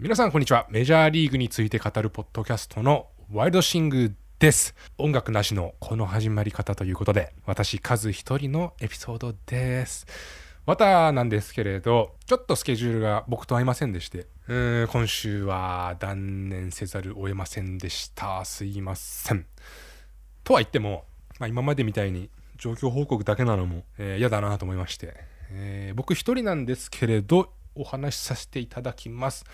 [0.00, 0.68] 皆さんこんにちは。
[0.70, 4.76] メジャーリーグについて語るポッドキャストのワイルドシングです。
[4.96, 10.06] 音楽なしのこの始まり方ということで私カズ一人のエピソードです。
[10.66, 18.44] またなんですけれどちょっとスケジュールが僕と合いませんでしてうん今週は断念せざるを得ませんでした。
[18.44, 19.46] すいません。
[20.44, 21.06] とは言っても、
[21.40, 25.14] まあ、今までみたいに状況報告だけなのもえー嫌、だなと思いまして、
[25.50, 29.44] えー僕一人なんですけれどお話しさせていただきます。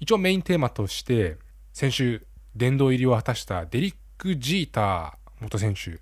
[0.00, 1.36] 一応メインテーマとして
[1.72, 2.26] 先週
[2.56, 6.00] 殿堂入りを果たしたデリック・ジーター元選手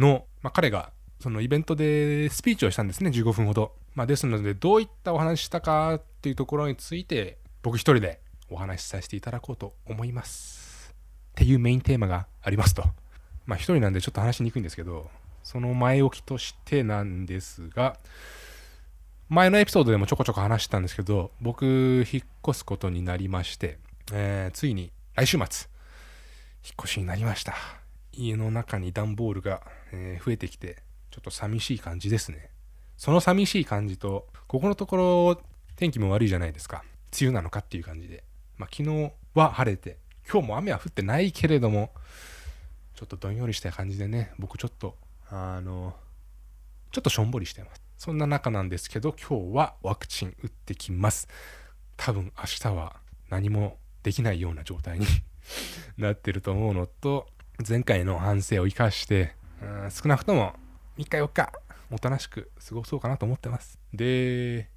[0.00, 8.20] の、まあ、彼がそのイベントでスピーチをしたんですね15分ほど、まあ、ですのでどういったお話したかっていうところについて僕一人で
[8.50, 10.94] お話しさせていただこうと思います。
[11.32, 12.84] っていうメインテーマがありますと。
[13.46, 15.10] まあ一人なんでちょっと話しにくいんですけど
[15.42, 17.96] その前置きとしてなんですが
[19.32, 21.64] 前のエピソードでもちょこちょこ話してたんですけど僕
[22.12, 23.78] 引っ越すことになりまして、
[24.12, 25.70] えーついに来週末
[26.62, 27.54] 引っ越しになりました。
[28.12, 32.50] 家の中に段ボールが、えー増えてきてちょっと寂しい感じですね。
[32.98, 35.40] その寂しい感じとここのところ
[35.76, 36.84] 天気も悪いじゃないですか。
[37.18, 38.24] 梅雨なのかっていう感じで、
[38.58, 39.96] まあ、昨日は晴れて
[40.30, 41.90] 今日も雨は降ってないけれども
[42.94, 44.98] ちょっとどんよりした感じでね僕ちょっと
[45.30, 45.94] あの
[46.90, 47.81] ちょっとしょんぼりしてます。
[48.02, 51.28] そんな中なんですけど今日はワクチン打ってきます。
[51.96, 52.96] 多分明日は
[53.30, 55.06] 何もできないような状態に
[55.96, 57.28] なってると思うのと
[57.64, 60.56] 前回の反省を生かしてうん少なくとも
[60.98, 61.52] 3日4日
[61.92, 63.78] おとなしく過ごそうかなと思ってます。
[63.94, 64.68] で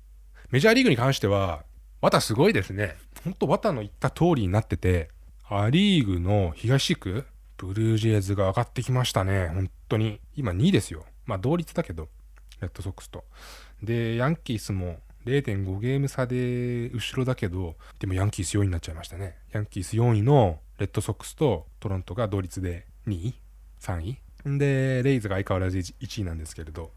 [0.51, 1.65] メジャーリーグに関しては
[2.01, 2.95] 綿すごいですね。
[3.23, 5.09] ほんと綿の言った通りになってて
[5.49, 7.25] ア・リーグの東地区
[7.57, 9.47] ブルージェイズが上がってきましたね。
[9.47, 11.07] 本当に今2位ですよ。
[11.25, 12.07] まあ同率だけど。
[12.61, 13.23] レッドソックスと。
[13.83, 19.37] でヤンキースも0.5ゲーム差で後ろだけどでもヤンキース4位になっちゃいましたね。
[19.51, 23.35] ヤンキース4位のレッドソックスとトロントが同率で2位
[23.79, 24.17] 3位。
[24.57, 26.91] でレイズが相変わらず1位なんですけれど。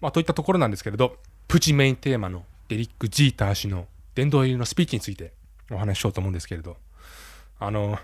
[0.00, 5.32] まあといったところなんですけれどプチメインテーマのデリック・ジーター氏の殿堂入りのスピーチについて
[5.70, 6.76] お話ししようと思うんですけれど。
[7.58, 7.98] あの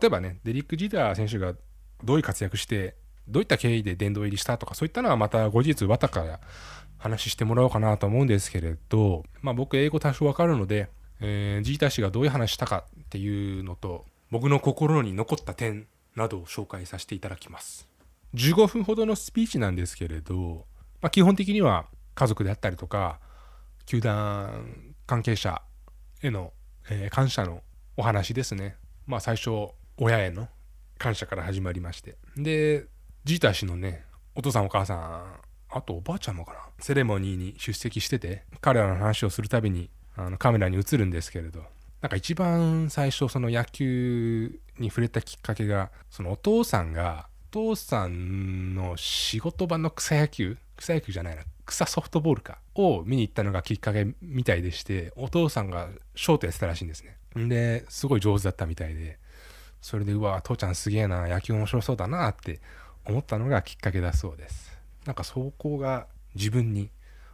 [0.00, 1.54] 例えばねデリック・ジーター選手が
[2.02, 2.94] どういう活躍して
[3.28, 6.40] どういった経緯で殿堂入りしたとかそういったのはまた後日綿から
[6.98, 10.88] 話してもらおうかなと思うんですけれどまあ僕英語多少わかるので、
[11.20, 17.88] えージータ氏がどういう話したかっていうのと僕の心に残った点などを紹介させていただきます。
[18.34, 20.66] 15分ほどのスピーチなんですけれど、
[21.00, 23.18] まあ、基本的には家族であったりとか
[23.86, 25.62] 球団関係者
[26.22, 26.52] への、
[26.88, 27.62] えー感謝の
[27.96, 28.76] お話ですね。
[29.06, 29.50] まあ最初
[29.96, 30.48] 親への
[30.98, 32.16] 感謝から始まりまして。
[32.36, 32.86] で
[33.24, 34.04] ジータ氏のね
[34.34, 41.62] お父さんお母さんあとおばあちゃんもかなセレモニーに出席してて彼らの話をするたびにあのカメラに映るんですけれど
[42.00, 57.16] なんか一番最初その野球に触れたきっかけがそのお父さんがお父さんの仕事場の草野球草野球じゃないな草ソフトボールかを見に行ったのがきっかけみたいでしてお父さんがショートやってたらしいんですね。
[57.48, 59.18] ですごい上手だったみたいで
[59.80, 62.60] それでうわ父ちゃんすげえな野球面白そうだなって
[63.10, 64.78] 思ったのがきっかけだそうです。
[65.06, 66.90] なんかそこが自分に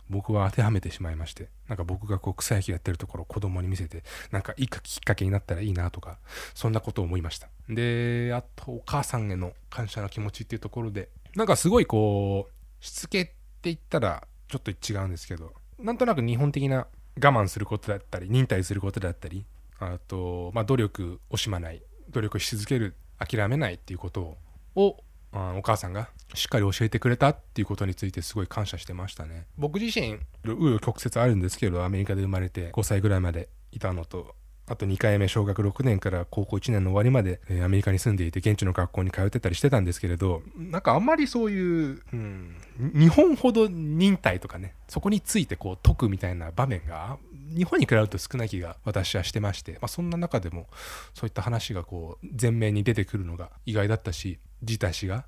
[0.08, 6.18] 僕は当てはめてしまいましてなんか僕がこう草野球やってるところを子供に見せてなんかいいかきっかけになったらいいなとか
[6.54, 7.48] そんなことを思いました。
[7.68, 13.32] であとお母さんへの感謝の気持ちっていうところでなんかすごいこうしつけって
[13.64, 19.44] 言ったらちょっと違うんですけどなんとなく日本的な我慢することだったり忍耐することだったり
[19.80, 24.36] あと、まあ、努力を惜しまない努力し続ける諦めないっていうこと
[24.74, 25.04] を
[25.36, 29.46] あお母さんがしっかり教えてくれたっていうことについてすごい感謝してましたね。
[29.56, 34.34] 僕自身紆余曲折あるんですけどアメリカで生まれて5歳ぐらいまでいたのと
[34.68, 47.18] あと2回目小学6年から高校1年の終わりまで、えーアメリカに住んでいて現地の学校に通ってたりしてたんですけれどなんかあんまりそういう、うん、日本ほど忍耐とかねそこについてこう解くみたいな場面が
[47.56, 50.66] 日本に比べると少ない気が私はしてまして、まあ、そんな中でも
[51.14, 55.26] そういった話がこう前面に出てくるのが意外だったしジーター氏が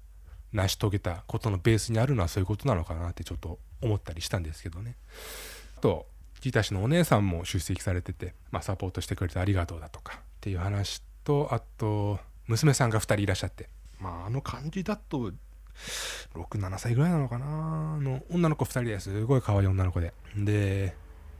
[0.52, 4.96] 成し遂げたことのベースにあるのはそういうことなのかなってちょっと思ったりしたんですけどね。
[5.80, 6.06] と
[6.40, 13.68] ジータ氏のお姉さんも出席されてて、まあ、サポートしてくれてありがとうだとかっていう話とあと娘さんが2人いらっしゃって。
[14.00, 15.32] まああの感じだと
[16.34, 17.46] 67歳ぐらいなのかな。
[17.46, 20.14] あの女の子2人ですごい可愛い女の子で。
[20.36, 20.96] で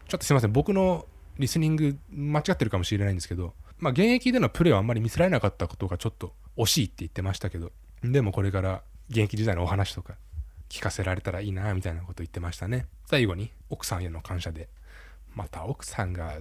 [0.09, 0.53] ちょっとすいません。
[0.53, 1.07] 僕の
[1.39, 7.73] リスニング間違ってるかもしれないんですけどまあ現役でのプレーはあんまり見せられなかったことがちょっと惜しいって言ってましたけど
[8.03, 10.15] でもこれから現役時代のお話とか
[10.69, 14.69] 聞かせられたらいいなみたいなこと言ってましたね最後に奥さんへの感謝で
[15.35, 16.39] また奥さんが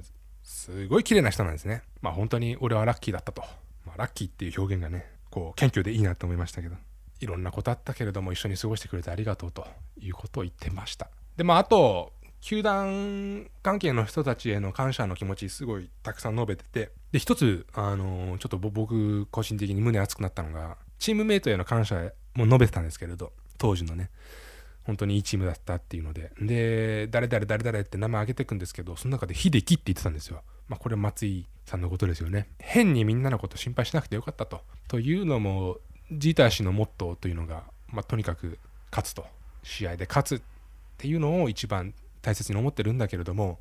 [0.48, 1.84] すごい綺麗な人なんですね。
[2.02, 3.44] まあ本当に俺はラッキーだったと。
[3.86, 6.76] まあ、ラッキーっていう表現がね、こう謙虚でいいなと思いましたけど、
[7.20, 9.68] いろんなことあったけれども一緒に過ごしてくれてありがとうと
[10.00, 11.10] いうことを言ってました。
[11.36, 24.10] で、まああと、球団関係の人たちへの感謝の気持ちすごいたくさん述べててで一つあのちょっと僕個人的に胸熱くなったのがチームメイトへの感謝も述べてたんですけれど当時のね。
[24.84, 26.32] 本当にいいチームだったっていうので。
[26.40, 30.42] で誰々誰々って名前挙げていくんですけどその中で秀樹って言ってたんですよ。
[30.70, 32.48] まあこれは松井さんのことですよね。
[32.60, 34.62] 変にみんなのこと心配しなくてよかったと。
[34.88, 35.80] というのも
[36.12, 39.26] ジーター氏のモットーというのが、まあ、とにかく勝つと。
[39.64, 40.42] 試合で勝つっ
[40.98, 43.60] ていうのを一番大切に思ってるんだけれども、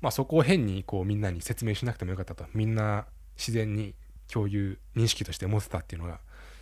[0.00, 2.44] まあ、そこを変にこうみんなに説明しなくてもよかったと。
[2.54, 3.06] みんな
[3.36, 3.94] 自然に
[4.30, 6.20] 共有認識として持ってたっていうのが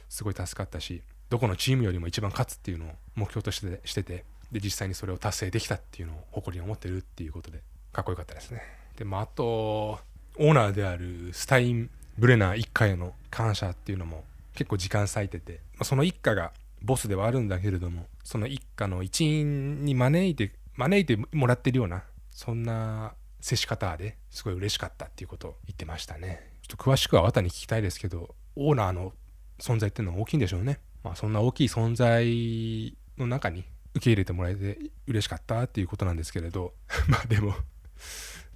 [0.09, 7.61] すごい助かったしどこのチームよりも一番勝つっていうのを目標としてしててで実際にそれを達成できたっていうのを誇りに思ってるっていうことで
[7.93, 8.63] かっこよかったですね。
[8.97, 14.25] でまああとオーナーであるスタイン・ブレナー一家への感謝っていうのも
[14.55, 16.53] 結構時間割いてて、まあ、その一家が
[16.83, 26.53] ボスではあるんだけれどもその一家の一員に招いて招いてもらってるようなそんな接し方ですごい嬉しかったっていうことを言ってましたね。
[26.63, 29.13] ちょっと詳しくは綿に聞きたいですけどオーナーの
[29.59, 30.79] 存在っていうのは大きいんでしょうね。
[31.03, 33.65] まあそんな大きい存在の中に
[33.95, 34.79] 受け入れてもらえて
[35.09, 36.75] 嬉しかったっていうことなんですけれど
[37.09, 37.55] まあでも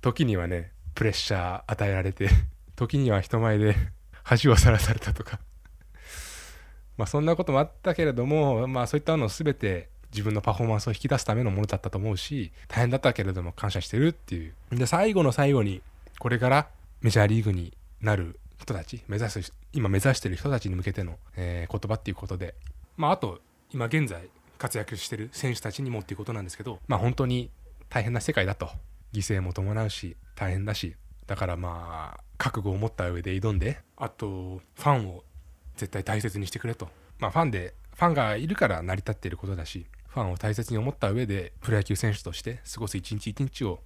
[0.01, 2.29] 時にはねプレッシャー与えられて
[2.77, 3.75] 時には人前で
[4.23, 5.41] 恥をさらされたとか。
[6.97, 14.55] まあそんなこともあったけれどもまあそういったのを全て自分のパフォーマンスを引き出すためのものだったと思うし大変だったけれども感謝してるっていう。
[14.71, 15.83] で最後の最後に
[16.19, 16.69] これから
[17.01, 22.55] メジャーリーグになる人たち目指す今目指してる人たちに向けての、えー、言葉っていうことで
[22.97, 23.41] まああと
[23.73, 24.29] 今現在
[24.59, 27.51] 活躍してる選手たちにもっていうことなんですけどまあ本当に
[27.89, 28.71] 大変な世界だと。
[29.13, 30.97] 犠牲も伴うし大変だし。
[31.27, 35.25] だからまあ覚悟を持った上で挑んであとファンを
[35.77, 36.89] 絶対大切にしてくれと。
[37.19, 43.81] まあファンでファンがいるから成り立っていることだしファンを大切に思った上でプロ野球選手として過ごす一日一日を、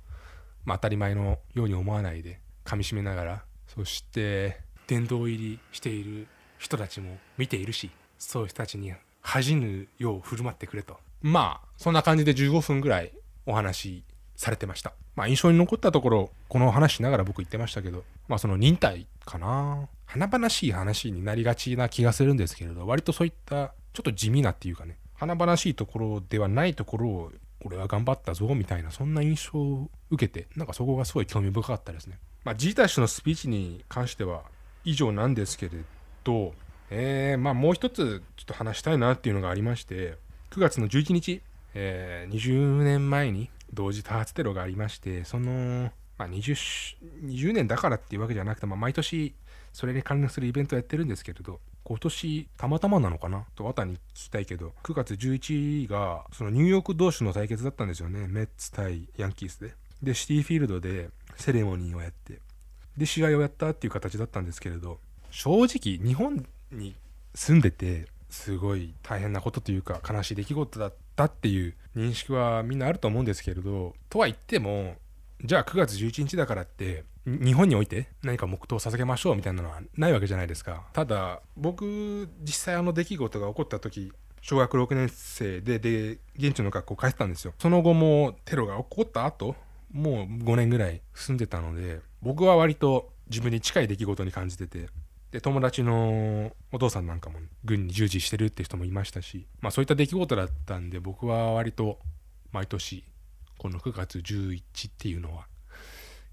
[0.65, 4.59] まあ、当たり前のように思わないで噛みしめながらそして
[4.89, 6.27] 殿堂入りしている
[6.59, 10.99] 人たちも見ているしそういう人たちに恥じぬよう振る舞ってくれと。
[11.23, 13.13] まあそんな感じで15分ぐらい
[13.45, 14.05] お話
[14.37, 14.93] されてました。
[15.15, 19.89] まあ印象に残ったところこの話しながら僕言ってましたけどまあその忍耐かな。
[20.07, 27.33] 華々しい話になりがちな気がするんですけれど割とそういったちょっと地味なっていうかね華々しいところではないところを
[27.65, 32.19] 俺は頑張ったぞみたいなそんな印象を受けてなんかそこがすごい興味深かったですね。
[32.45, 34.43] まあ、ジータ氏のスピーチに関しては
[34.85, 35.73] 以上なんですけれ
[36.23, 36.55] ど、
[36.91, 40.17] えー、まあもう一つちょっと話したいなっていうのがありまして
[40.51, 41.43] 9月の11日、
[41.75, 46.55] えー、20年前に同時多発テロがありましてその、まあ20、
[47.25, 49.35] 20, 年だからっていうわけじゃなくて、まあ、毎年
[49.77, 53.45] それに関連するイベントをやってるんですけれど今年たまたまなのかな？
[53.55, 58.27] と綿に聞きたいけど9月11日がそのニューヨーク同士の対決だったんですよね。
[58.27, 59.75] メッツ対ヤンキースで。
[60.03, 62.41] でシティフィールドでセレモニーをやって。
[62.97, 64.99] で試合をやったっていう形だったんですけれど
[65.31, 66.97] 正直日本に
[67.35, 74.95] 住んでてすごい大変なことというか悲しい出来事だったっていう認識はみんなあると思うんですけれどとは言っても
[75.45, 80.85] じゃあ9月11日だからって日本において何か黙祷を捧げましょうみたいなのはないわけじゃないですか。
[80.93, 87.53] ただ僕実際あの出来事が起こった時小学6年生でで現地の学校帰ってたんですよ。
[87.59, 89.57] その後もテロが起こった後
[89.93, 94.89] もう5年ぐらい住んでたので僕は割と自分に近い出来事に感じてて
[95.33, 101.99] で友達のお父さんなんかも軍に従事してるって人もいましたしまあそういった出来事だったんで僕は割と
[102.53, 103.05] 毎年
[103.59, 105.47] この9月11っていうのは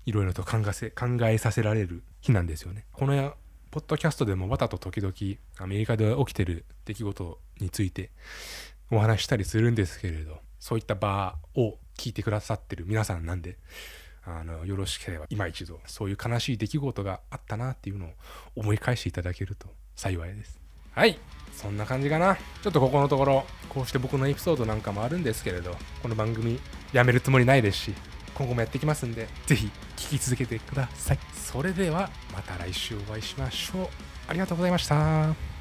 [0.05, 2.85] いろいろと考え考えさせられる日なんですよね。
[2.91, 3.35] この
[3.71, 5.13] ポッドキャストでもわたと時々
[5.57, 8.11] アメリカで起きてる出来事について
[8.91, 13.57] お話したりするんですけれどそういった場を聞いてくださってる皆さんなんで
[14.25, 18.09] あのよろしければ今一度そういう悲しい出来事があったなっていうのを
[18.55, 20.59] 思い返していただけると幸いです。
[20.91, 21.17] はい
[21.51, 26.59] そんな感じかなちょっとここのところこうして僕のエピソードなんかもあるんですけれどこの番組
[26.93, 27.93] やめるつもりないですし
[28.35, 31.19] 今後もやっていきますんでぜひ聞き続けてください。
[31.33, 33.87] それではまた来週お会いしましょう。
[34.27, 35.52] ありがとうございました。